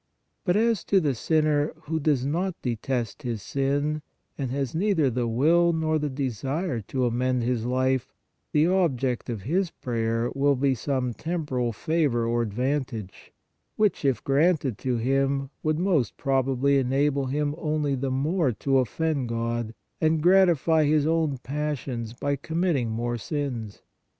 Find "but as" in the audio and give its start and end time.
0.45-0.83